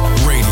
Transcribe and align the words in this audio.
Radio. 0.00 0.51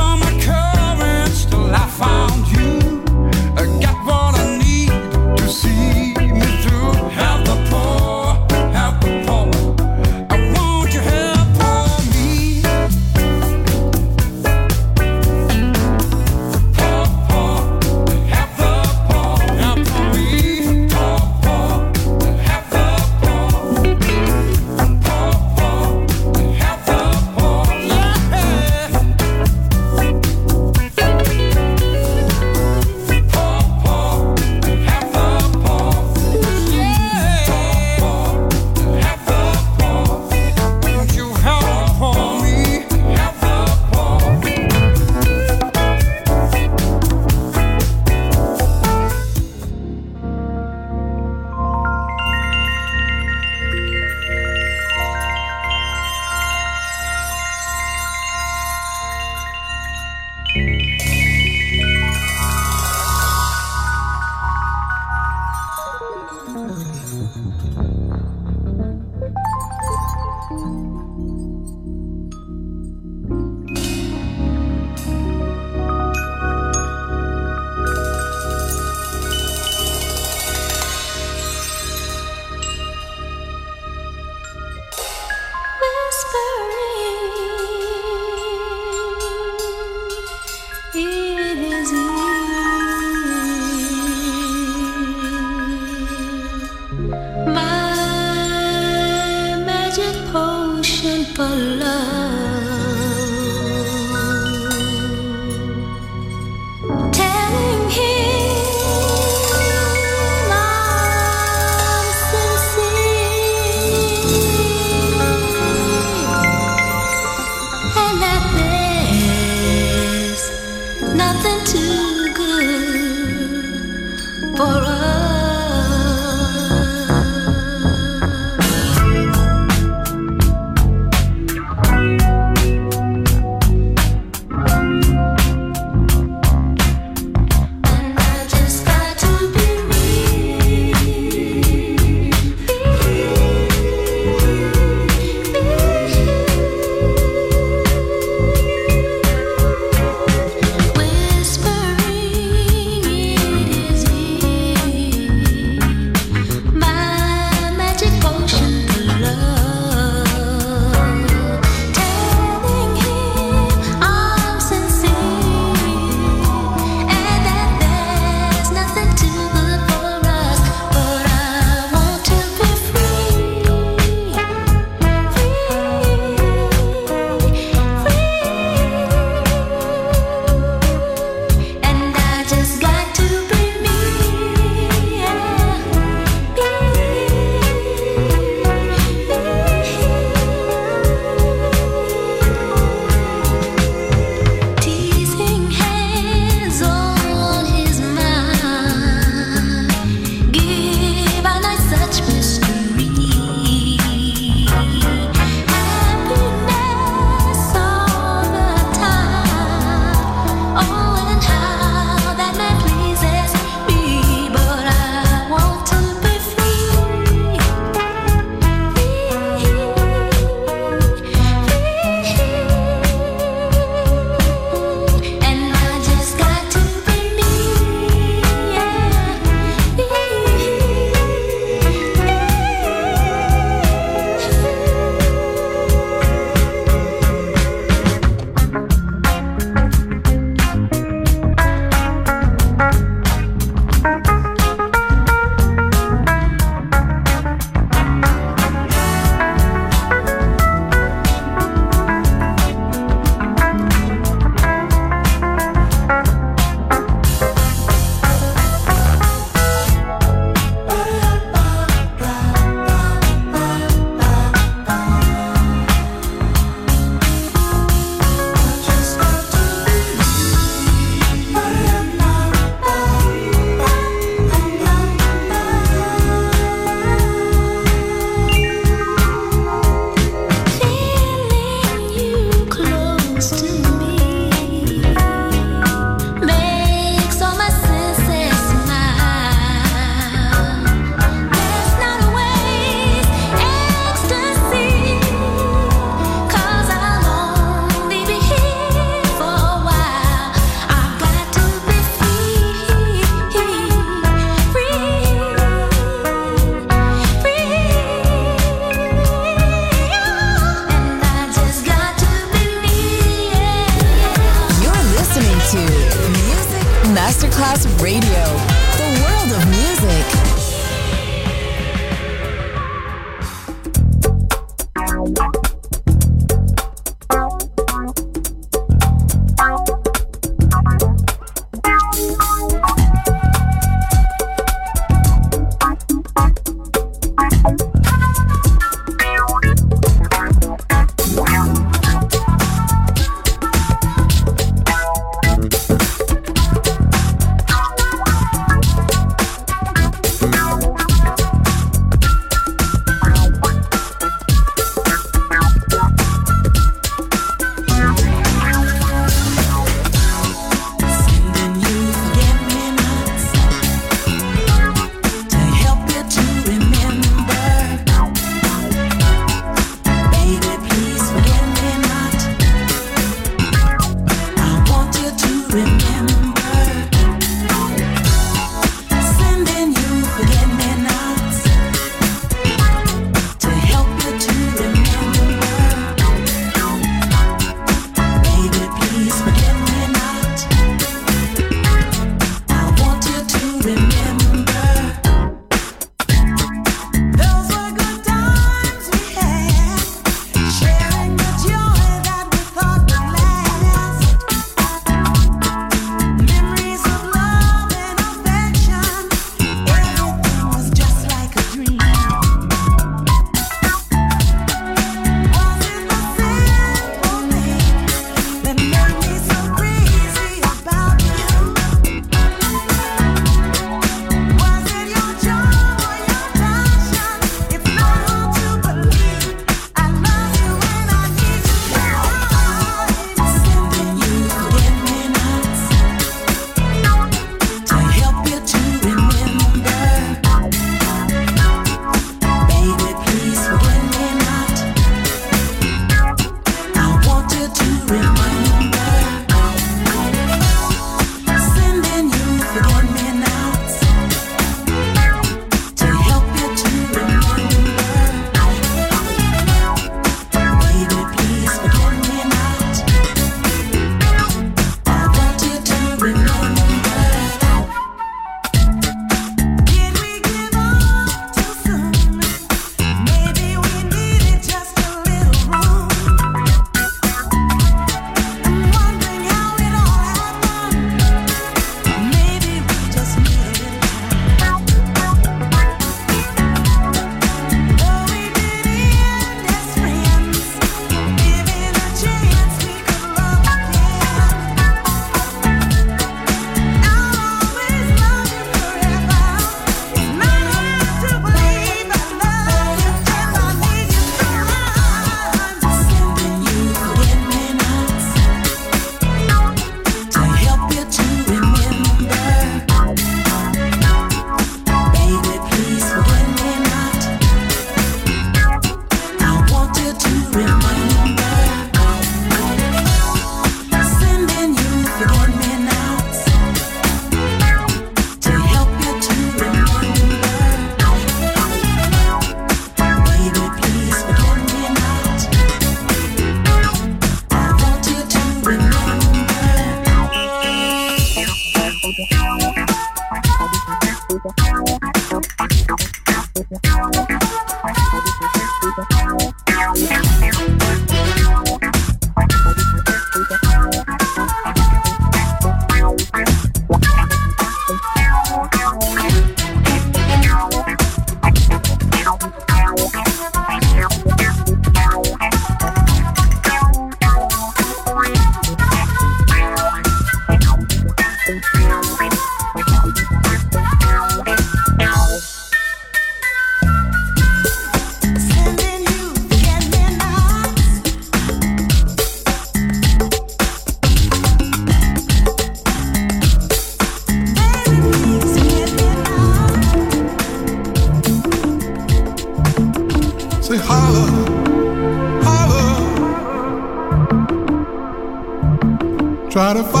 gotta 599.73 599.89
fight. 599.89 600.00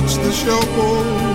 Watch 0.00 0.16
the 0.16 0.32
show. 0.32 1.29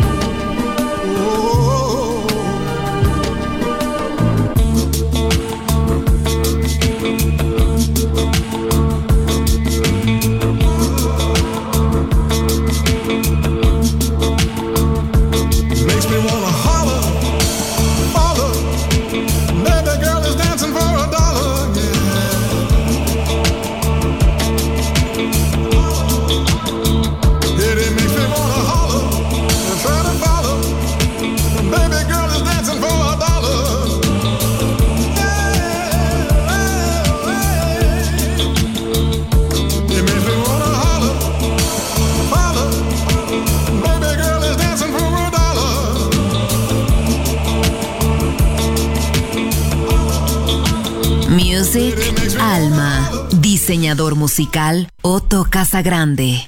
Diseñador 53.65 54.13
musical 54.13 54.91
Otto 55.01 55.47
Casagrande. 55.49 56.47